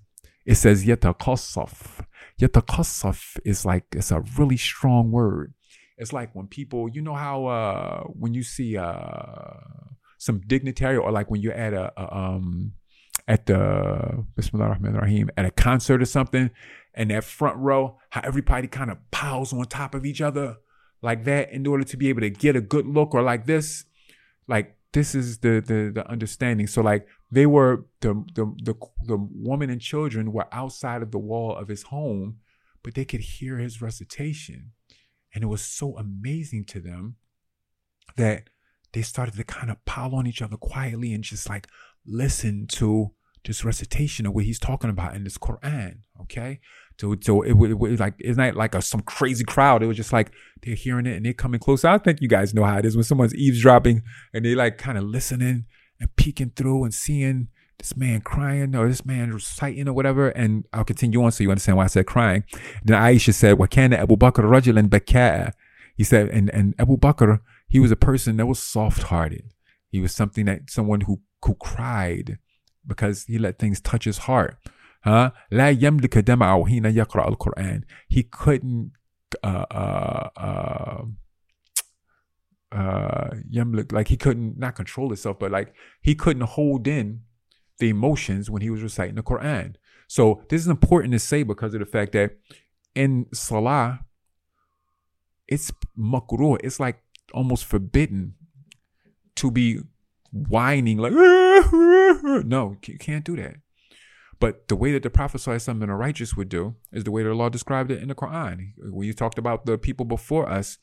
[0.46, 2.05] it says yetakosaf.
[2.40, 5.55] Yetakosaf is like it's a really strong word.
[5.96, 9.55] It's like when people, you know how uh, when you see uh,
[10.18, 12.72] some dignitary or like when you're at a, a um,
[13.29, 16.51] at the Bismillah Rahman Rahim at a concert or something,
[16.95, 20.57] and that front row, how everybody kind of piles on top of each other
[21.03, 23.85] like that in order to be able to get a good look or like this.
[24.49, 26.67] Like this is the the the understanding.
[26.67, 31.19] So like they were the, the the the woman and children were outside of the
[31.19, 32.38] wall of his home,
[32.83, 34.73] but they could hear his recitation,
[35.35, 37.17] and it was so amazing to them
[38.17, 38.49] that
[38.93, 41.69] they started to kind of pile on each other quietly and just like
[42.07, 43.12] listen to
[43.49, 45.99] this recitation of what he's talking about in this Quran.
[46.21, 46.61] Okay,
[47.01, 49.83] so so it, it, it like it's not like a, some crazy crowd.
[49.83, 50.31] It was just like
[50.63, 51.89] they're hearing it and they're coming closer.
[51.89, 54.99] I think you guys know how it is when someone's eavesdropping and they like kind
[54.99, 55.65] of listening
[55.99, 60.29] and peeking through and seeing this man crying or this man reciting or whatever.
[60.29, 62.45] And I'll continue on so you understand why I said crying.
[62.85, 65.53] Then Aisha said, "Wakana Abu Bakr rajulan baka'a."
[65.97, 69.53] He said, and and Abu Bakr, he was a person that was soft-hearted.
[69.91, 72.39] He was something that someone who who cried
[72.88, 74.58] because he let things touch his heart.
[75.04, 75.32] Huh?
[75.52, 77.84] لا يملك دمعه حين يقرأ القرآن.
[78.08, 78.91] He couldn't
[79.43, 81.04] uh, uh, uh,
[82.72, 87.22] uh yamlik like he couldn't not control himself but like he couldn't hold in
[87.78, 89.76] the emotions when he was reciting the quran
[90.08, 92.32] so this is important to say because of the fact that
[92.96, 94.00] in salah
[95.48, 98.34] it's makruh it's like almost forbidden
[99.36, 99.80] to be
[100.32, 103.56] whining like no you can't do that
[104.43, 107.32] but the way that the Prophet and the righteous would do is the way the
[107.32, 108.74] Allah described it in the Quran.
[108.78, 110.80] When you talked about the people before us,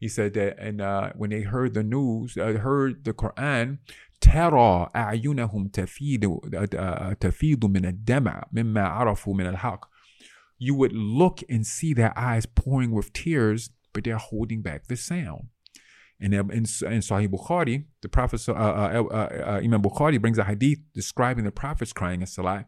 [0.00, 3.78] he said that, and uh, when they heard the news, uh, heard the Quran,
[4.20, 6.40] ترى أعينهم تفيد
[7.20, 9.88] تفيد من الدمع مما عرفوا من الحق.
[10.58, 14.96] You would look and see their eyes pouring with tears, but they're holding back the
[14.96, 15.50] sound.
[16.21, 20.43] And in, in Sahih Bukhari, the Prophet, uh, uh, uh, uh, Imam Bukhari brings a
[20.43, 22.65] hadith describing the Prophet's crying in Salah.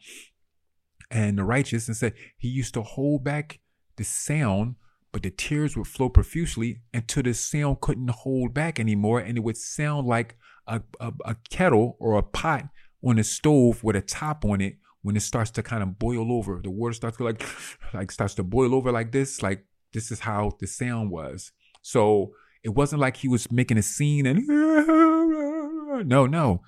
[1.09, 3.59] And the righteous and said he used to hold back
[3.97, 4.75] the sound
[5.11, 9.19] but the tears would flow profusely until the sound couldn't hold back anymore.
[9.19, 10.37] And it would sound like
[10.67, 12.69] a, a, a kettle or a pot
[13.03, 16.31] on a stove with a top on it when it starts to kind of boil
[16.31, 16.61] over.
[16.63, 17.43] The water starts to like
[17.93, 21.51] like starts to boil over like this like this is how the sound was.
[21.81, 24.47] So it wasn't like he was making a scene and
[26.07, 26.61] no no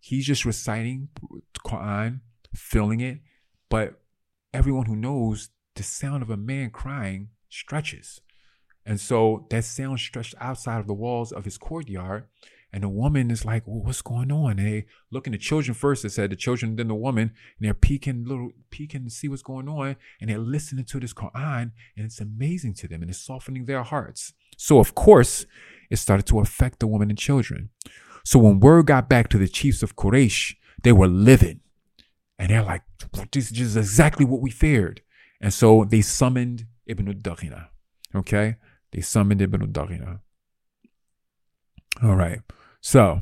[0.00, 1.08] he's just reciting
[1.64, 2.20] Quran
[2.54, 3.18] feeling it
[3.68, 4.00] but
[4.52, 8.20] everyone who knows the sound of a man crying stretches.
[8.84, 12.24] And so that sound stretched outside of the walls of his courtyard.
[12.72, 14.58] And the woman is like, well, what's going on?
[14.58, 16.02] And they looking the children first.
[16.02, 19.42] they said the children, then the woman, and they're peeking, little peeking to see what's
[19.42, 19.96] going on.
[20.20, 23.82] And they're listening to this Quran, and it's amazing to them, and it's softening their
[23.82, 24.34] hearts.
[24.58, 25.46] So of course,
[25.90, 27.70] it started to affect the woman and children.
[28.24, 31.60] So when word got back to the chiefs of Quraysh, they were livid.
[32.38, 32.82] And they're like,
[33.32, 35.00] this is exactly what we feared.
[35.40, 37.68] And so they summoned Ibn al-Daghina.
[38.14, 38.56] Okay?
[38.92, 40.20] They summoned Ibn al-Daghina.
[42.02, 42.40] All right.
[42.80, 43.20] So,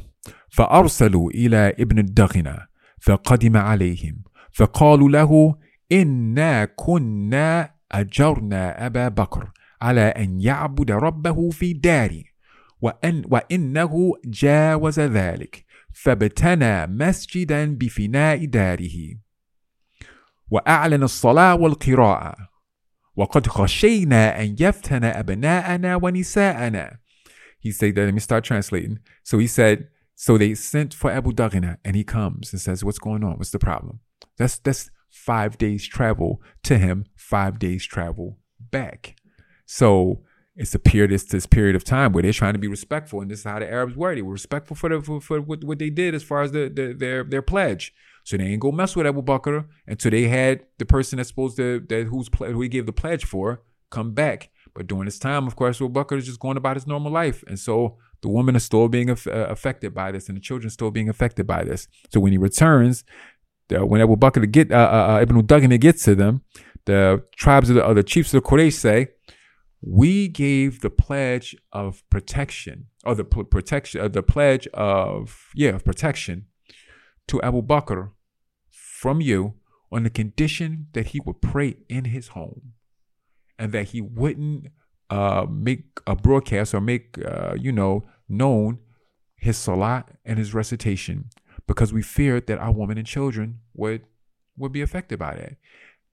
[0.50, 2.56] فأرسلوا إلى ابن الدغنة
[3.00, 5.56] فقدم عليهم فقالوا له
[5.92, 9.50] إنا كنا أجرنا أبا بكر
[9.82, 12.24] على أن يعبد ربه في داري
[12.80, 15.64] وأن وإنه جاوز ذلك
[15.94, 18.98] فابتنى مسجدا بفناء داره
[20.50, 22.34] وأعلن الصلاة والقراءة
[23.16, 26.98] وقد خشينا أن يفتن أبناءنا ونساءنا
[27.66, 29.00] He said let me start translating.
[29.24, 33.00] So he said, so they sent for Abu Daghina and he comes and says, what's
[33.00, 33.38] going on?
[33.38, 33.98] What's the problem?
[34.38, 38.38] That's, that's five days travel to him, five days travel
[38.70, 39.16] back.
[39.66, 40.22] So
[40.54, 43.20] it's a period, it's this period of time where they're trying to be respectful.
[43.20, 44.14] And this is how the Arabs were.
[44.14, 46.68] They were respectful for, the, for, for what, what they did as far as the,
[46.68, 47.92] the, their, their pledge.
[48.22, 51.56] So they ain't go mess with Abu Bakr until they had the person that's supposed
[51.56, 54.50] to, that who's, who he gave the pledge for come back.
[54.76, 57.42] But during this time, of course, Abu Bakr is just going about his normal life.
[57.46, 60.90] And so the woman is still being uh, affected by this and the children still
[60.90, 61.88] being affected by this.
[62.12, 63.02] So when he returns,
[63.70, 66.42] when Abu Bakr get, uh, uh, uh Ibn Daghina gets to them,
[66.84, 69.08] the tribes of the, the chiefs of the Quraysh say,
[69.80, 75.86] we gave the pledge of protection or the protection, uh, the pledge of, yeah, of
[75.86, 76.46] protection
[77.28, 78.10] to Abu Bakr
[78.70, 79.54] from you
[79.90, 82.74] on the condition that he would pray in his home
[83.58, 84.68] and that he wouldn't
[85.10, 88.78] uh, make a broadcast or make, uh, you know, known
[89.36, 91.30] his salat and his recitation
[91.66, 94.02] because we feared that our women and children would
[94.56, 95.56] would be affected by that.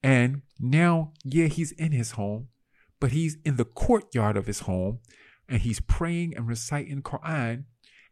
[0.01, 2.49] And now, yeah, he's in his home,
[2.99, 4.99] but he's in the courtyard of his home
[5.47, 7.63] and he's praying and reciting Quran.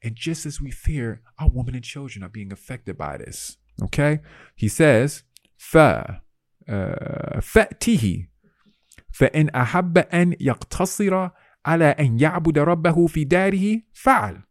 [0.02, 3.58] And just as we fear, our women and children are being affected by this.
[3.84, 4.22] Okay?
[4.56, 5.24] He says,
[5.58, 6.22] Fa
[6.67, 8.28] uh, Fatihi
[9.22, 11.30] فإن أحب أن يقتصر
[11.66, 14.42] على أن يعبد ربه في داره فعل.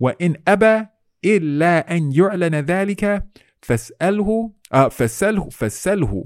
[0.00, 0.86] وإن أبى
[1.24, 3.26] إلا أن يعلن ذلك
[3.62, 6.24] فاسأله آه فسله فسله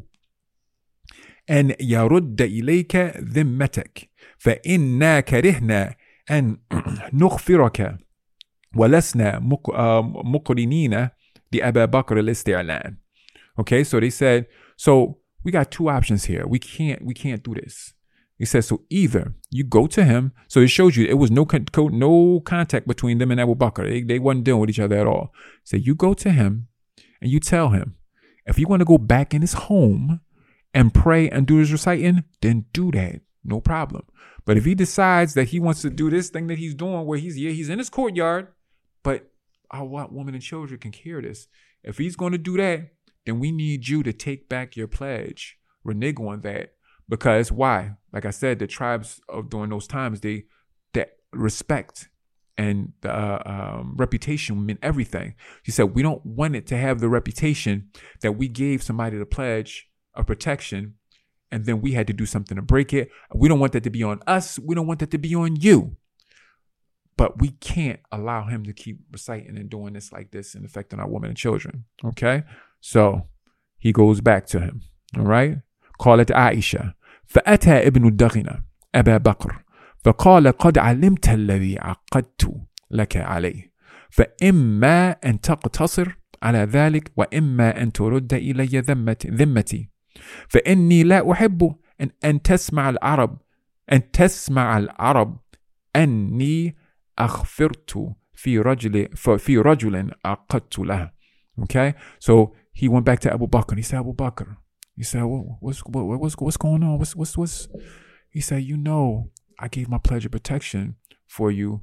[1.51, 4.11] أن يرد إليك ذمتك.
[4.39, 5.95] فإنا كرهنا
[6.31, 6.57] أن
[7.23, 7.97] نغفرك
[8.77, 9.39] ولسنا
[10.25, 11.09] مقرنين
[11.53, 12.97] لأبا بكر الاستعلان.
[13.61, 16.47] Okay, so they said, so we got two options here.
[16.47, 17.95] We can't we can't do this.
[18.37, 20.33] He says so either you go to him.
[20.49, 23.89] So it shows you it was no con- no contact between them and Abu Bakr.
[23.89, 25.33] They, they wasn't dealing with each other at all.
[25.65, 26.69] So you go to him
[27.21, 27.97] and you tell him
[28.47, 30.21] if you want to go back in his home
[30.73, 33.21] and pray and do his reciting, then do that.
[33.45, 34.05] No problem.
[34.45, 37.19] But if he decides that he wants to do this thing that he's doing, where
[37.19, 38.49] he's yeah he's in his courtyard,
[39.03, 39.31] but
[39.71, 41.47] I want women and children can hear this.
[41.83, 42.91] If he's going to do that,
[43.31, 45.57] then we need you to take back your pledge.
[45.85, 46.73] Renege on that.
[47.09, 47.93] Because why?
[48.13, 50.47] Like I said, the tribes of during those times, they
[50.95, 52.09] that respect
[52.59, 55.37] and uh, um, reputation meant everything.
[55.63, 57.91] She said, we don't want it to have the reputation
[58.21, 60.95] that we gave somebody the pledge of protection
[61.53, 63.11] and then we had to do something to break it.
[63.33, 64.59] We don't want that to be on us.
[64.59, 65.97] We don't want that to be on you.
[67.17, 70.99] But we can't allow him to keep reciting and doing this like this and affecting
[70.99, 71.85] our women and children.
[72.05, 72.43] Okay?
[72.80, 73.28] So
[73.78, 74.82] he goes back to him.
[75.18, 75.58] All right.
[76.00, 76.94] قالت عائشة
[77.26, 78.64] فأتى ابن الدغنة
[78.96, 79.64] أبا بكر
[80.06, 82.52] فقال قد علمت الذي عقدت
[82.92, 83.72] لك عليه
[84.10, 88.80] فإما أن تقتصر على ذلك وإما أن ترد إلي
[89.26, 89.90] ذمتي
[90.48, 93.42] فإني لا أحب أن, أن تسمع العرب
[93.92, 95.40] أن تسمع العرب
[95.96, 96.76] أني
[97.20, 101.16] أغفرت في رجل في رجل عقدت له
[101.58, 103.77] Okay, so he went back to Abu Bakr.
[103.77, 104.57] He said, Abu Bakr.
[104.97, 106.99] He said, what's, what, what's, what's going on?
[106.99, 107.69] What's, what's, what's,
[108.29, 110.97] he said, you know, I gave my pledge of protection
[111.27, 111.83] for you.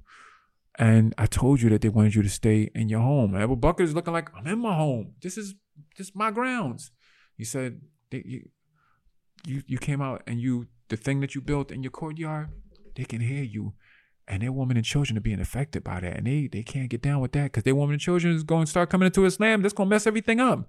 [0.80, 3.34] And I told you that they wanted you to stay in your home.
[3.34, 5.14] And Abu Bakr is looking like, I'm in my home.
[5.22, 5.56] This is,
[5.98, 6.92] this is my grounds.
[7.36, 7.82] He said,
[8.12, 8.50] you,
[9.46, 12.50] you, you came out and you, the thing that you built in your courtyard,
[12.96, 13.74] they can hear you
[14.28, 17.02] and their women and children are being affected by that, and they they can't get
[17.02, 19.62] down with that because their women and children is going to start coming into Islam.
[19.62, 20.68] That's going to mess everything up.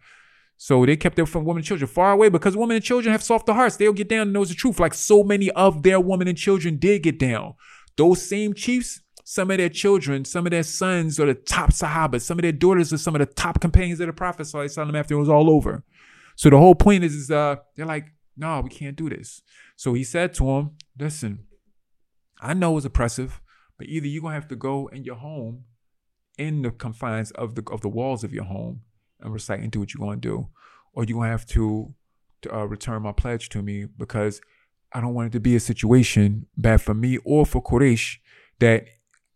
[0.56, 3.52] So they kept their women and children far away because women and children have softer
[3.52, 3.76] hearts.
[3.76, 6.78] They'll get down and knows the truth, like so many of their women and children
[6.78, 7.54] did get down.
[7.96, 9.00] Those same chiefs
[9.30, 12.50] some of their children, some of their sons are the top Sahabas, some of their
[12.50, 15.50] daughters are some of the top companions of the Prophet Sallallahu after it was all
[15.50, 15.84] over.
[16.34, 18.06] So the whole point is, is uh, they're like,
[18.38, 19.42] no, we can't do this.
[19.76, 21.40] So he said to him, listen,
[22.40, 23.42] I know it's oppressive,
[23.78, 25.64] but either you're gonna have to go in your home,
[26.36, 28.82] in the confines of the of the walls of your home,
[29.20, 30.48] and recite do what you're gonna do,
[30.92, 31.94] or you're gonna have to,
[32.42, 34.40] to uh, return my pledge to me because
[34.92, 38.16] I don't want it to be a situation bad for me or for Quraysh
[38.58, 38.86] that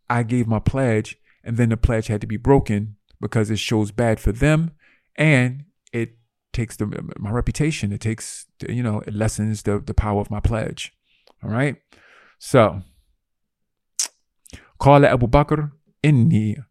[0.09, 3.91] I gave my pledge and then the pledge had to be broken because it shows
[3.91, 4.73] bad for them
[5.17, 6.17] and it
[6.53, 6.87] takes the
[7.19, 7.93] my reputation.
[7.93, 10.93] It takes you know it lessens the the power of my pledge.
[11.43, 11.77] All right.
[12.39, 12.83] So
[14.82, 15.70] قال أبو بكر
[16.06, 16.64] إني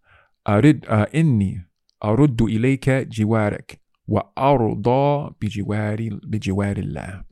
[0.49, 0.85] أرد
[1.15, 1.71] إني
[2.05, 7.25] أرد إليك جوارك وأرضى بجوار بجوار الله.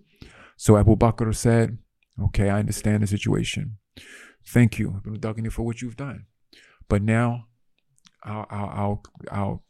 [0.57, 1.79] So Abu Bakr said,
[2.21, 3.79] Okay, I understand the situation.
[4.47, 6.27] Thank you, Ibn Dagani, for what you've done.
[6.89, 7.47] But now
[8.23, 9.03] I'll, I'll, I'll,
[9.33, 9.65] I'll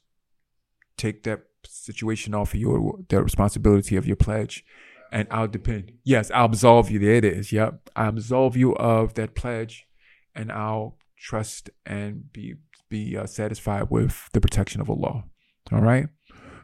[0.97, 4.65] take that situation off of your the responsibility of your pledge
[5.11, 5.93] and I'll depend.
[6.05, 6.99] Yes, I'll absolve you.
[6.99, 7.53] There it is.
[7.53, 7.91] Yep.
[7.97, 9.87] I absolve you of that pledge
[10.35, 12.55] and I'll trust and be
[12.91, 15.25] be uh, satisfied with the protection of Allah.
[15.73, 16.07] All right?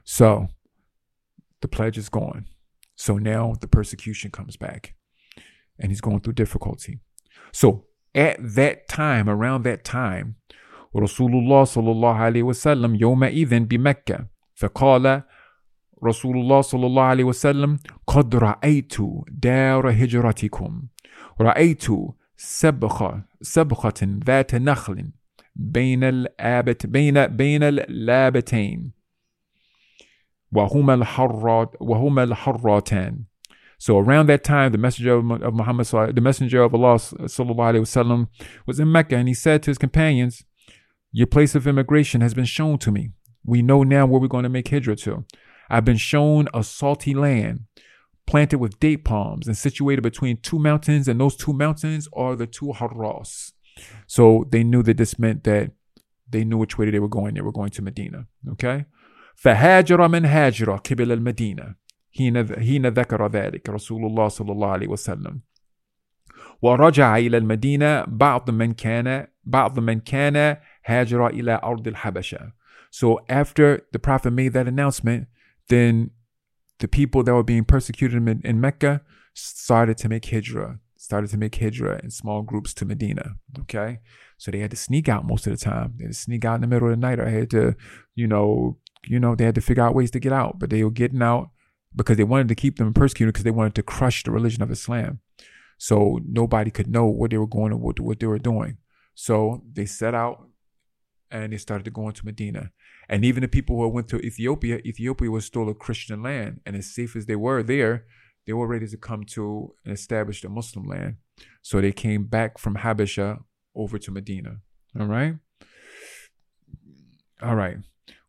[0.04, 0.48] So
[1.60, 2.46] the pledge is gone.
[2.96, 4.94] So now the persecution comes back
[5.78, 7.00] and he's going through difficulty.
[7.52, 10.36] So at that time, around that time,
[10.94, 15.22] Rasulullah sallallahu alayhi wasallam يومئذ بمكة فقال
[16.04, 18.96] رسول الله صلى الله عليه وسلم قد رأيت
[19.28, 20.82] دار هجرتكم
[21.40, 21.86] رأيت
[22.36, 25.10] سبخة سبخة ذات نخل
[25.56, 28.92] بين الآبت بين بين اللابتين
[30.52, 33.24] وهما الحرات وهما الحراتان
[33.80, 38.28] so around that time, the messenger of, of Muhammad, the messenger of Allah وسلم,
[38.66, 40.44] was in Mecca, and he said to his companions,
[41.12, 43.12] "Your place of immigration has been shown to me.
[43.42, 45.24] We know now where we're going to make hijrah to.
[45.70, 47.60] I've been shown a salty land,
[48.26, 52.46] planted with date palms, and situated between two mountains, and those two mountains are the
[52.46, 53.52] two Harras.
[54.06, 55.72] So they knew that this meant that
[56.28, 57.34] they knew which way they were going.
[57.34, 58.26] They were going to Medina.
[58.52, 58.84] Okay.
[59.34, 61.74] فهاجر من هاجر قبل المدينة
[62.16, 65.40] حين حين ذكر ذلك رسول الله صلى الله عليه وسلم
[66.62, 72.52] ورجع إلى المدينة بعض من كان بعض من كان هاجر إلى أرض الحبشة
[72.92, 75.28] So after the Prophet made that announcement,
[75.68, 76.10] then
[76.79, 79.01] the people that were being persecuted in, in Mecca
[79.33, 83.35] started to make hijrah, started to make hijrah in small groups to Medina.
[83.59, 83.99] Okay.
[84.37, 85.93] So they had to sneak out most of the time.
[85.97, 87.75] They had to sneak out in the middle of the night or had to,
[88.15, 90.83] you know, you know, they had to figure out ways to get out, but they
[90.83, 91.49] were getting out
[91.95, 94.71] because they wanted to keep them persecuted because they wanted to crush the religion of
[94.71, 95.19] Islam.
[95.77, 98.77] So nobody could know what they were going or what, what they were doing.
[99.13, 100.47] So they set out
[101.30, 102.70] and they started to go into Medina.
[103.08, 106.60] And even the people who went to Ethiopia, Ethiopia was still a Christian land.
[106.64, 108.06] And as safe as they were there,
[108.46, 111.16] they were ready to come to and establish a Muslim land.
[111.62, 113.42] So they came back from Habasha
[113.74, 114.56] over to Medina.
[114.98, 115.34] All right?
[117.42, 117.78] All right.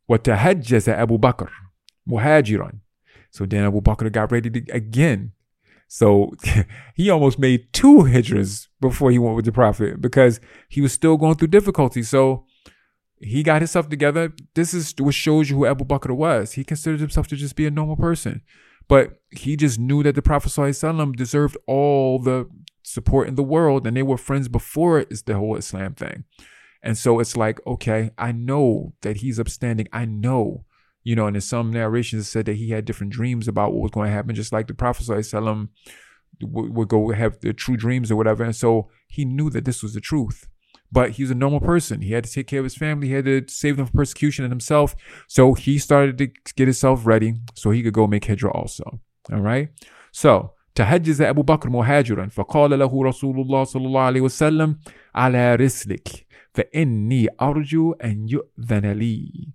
[0.09, 1.49] وتهجز أبو بكر
[2.07, 2.71] مهاجرا
[3.31, 5.31] so then Abu Bakr got ready to, again.
[5.87, 6.33] So
[6.95, 10.39] he almost made two hijras before he went with the Prophet because
[10.69, 12.03] he was still going through difficulty.
[12.03, 12.45] So
[13.18, 14.32] he got himself together.
[14.54, 16.52] This is what shows you who Abu Bakr was.
[16.52, 18.42] He considered himself to just be a normal person.
[18.88, 22.48] But he just knew that the Prophet ﷺ deserved all the
[22.82, 26.24] support in the world and they were friends before it's the whole Islam thing.
[26.82, 29.88] And so it's like, okay, I know that he's upstanding.
[29.92, 30.66] I know
[31.06, 33.80] you know, and in some narrations it said that he had different dreams about what
[33.80, 35.68] was going to happen, just like the Prophet ﷺ
[36.42, 38.42] would, would go have the true dreams or whatever.
[38.42, 40.48] And so he knew that this was the truth
[40.91, 42.01] But he was a normal person.
[42.01, 43.07] He had to take care of his family.
[43.07, 44.95] He had to save them from persecution and himself.
[45.27, 46.27] So he started to
[46.57, 48.99] get himself ready so he could go make hijrah also.
[49.31, 49.69] All right.
[50.11, 54.79] So تهجز أبو بكر مهاجرا فقال له رسول الله صلى الله عليه وسلم
[55.15, 59.47] على رسلك فإني أرجو أن يؤذن لي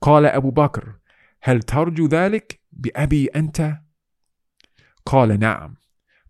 [0.00, 0.94] قال أبو بكر
[1.42, 3.78] هل ترجو ذلك بأبي أنت؟
[5.06, 5.76] قال نعم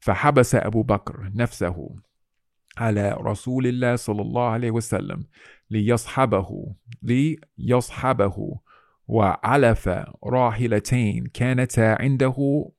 [0.00, 1.96] فحبس أبو بكر نفسه
[2.78, 5.26] على رسول الله صلى الله عليه وسلم
[5.70, 8.58] ليصحبه ليصحبه
[9.08, 9.88] وعلف
[10.24, 12.70] راحلتين كانتا عنده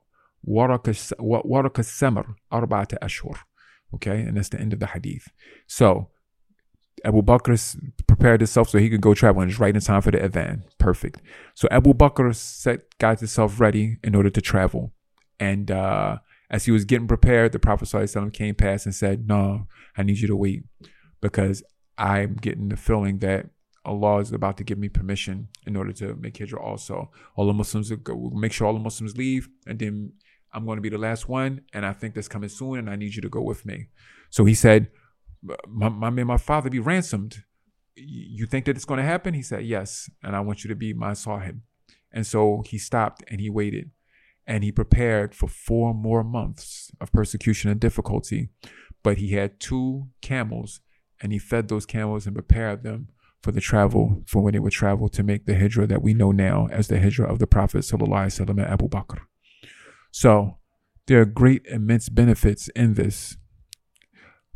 [0.43, 3.37] ورق ورق السمر أربعة أشهر.
[3.95, 5.27] Okay, and that's the end of the hadith.
[5.67, 6.09] So
[7.05, 7.55] Abu Bakr
[8.07, 10.61] prepared himself so he could go travel and just right in time for the event.
[10.79, 11.21] Perfect.
[11.53, 14.93] So Abu Bakr set got himself ready in order to travel.
[15.39, 16.17] And uh,
[16.50, 20.18] as he was getting prepared, the Prophet ﷺ came past and said, No, I need
[20.18, 20.64] you to wait.
[21.20, 21.62] Because
[21.96, 23.50] I'm getting the feeling that
[23.84, 27.10] Allah is about to give me permission in order to make hijrah also.
[27.36, 30.12] All the Muslims go, make sure all the Muslims leave, and then
[30.52, 32.96] I'm going to be the last one, and I think that's coming soon, and I
[32.96, 33.88] need you to go with me.
[34.30, 34.90] So he said,
[35.66, 37.44] my, my, my father be ransomed.
[37.94, 39.34] You think that it's going to happen?
[39.34, 41.60] He said, yes, and I want you to be my sahib.
[42.12, 43.90] And so he stopped and he waited
[44.48, 48.48] and he prepared for four more months of persecution and difficulty.
[49.04, 50.80] But he had two camels
[51.20, 53.08] and he fed those camels and prepared them
[53.42, 56.32] for the travel, for when they would travel to make the hijrah that we know
[56.32, 59.20] now as the hijrah of the Prophet Sallallahu and Abu Bakr.
[60.10, 60.58] So
[61.06, 63.36] there are great, immense benefits in this.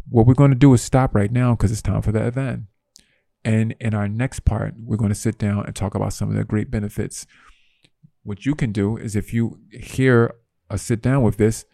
[0.09, 2.63] What we're going to do is stop right now because it's time for the event.
[3.45, 6.37] And in our next part, we're going to sit down and talk about some of
[6.37, 7.27] the great benefits.
[8.25, 10.35] What you can do is if you hear
[10.71, 11.65] a sit down with this,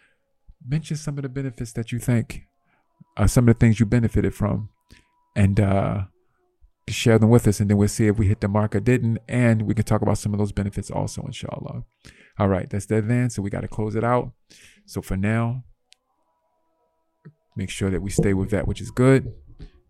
[0.66, 2.42] mention some of the benefits that you think,
[3.16, 4.70] uh, some of the things you benefited from,
[5.36, 6.04] and uh,
[6.88, 7.60] share them with us.
[7.60, 9.18] And then we'll see if we hit the mark or didn't.
[9.28, 11.84] And we can talk about some of those benefits also, inshallah.
[12.38, 13.36] All right, that's the advance.
[13.36, 14.32] So we got to close it out.
[14.86, 15.64] So for now,
[17.56, 19.32] make sure that we stay with that which is good.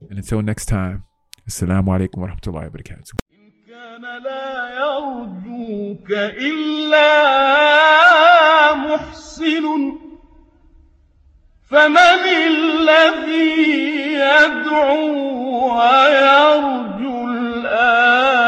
[0.08, 1.04] And until next time,
[1.48, 3.27] Assalamu alaikum wa rahmatullahi wa barakatuh.
[3.98, 7.14] كان لا يرجوك إلا
[8.74, 9.64] محسن.
[11.70, 13.54] فمن الذي
[14.14, 18.47] يدعو ويرجو الآخر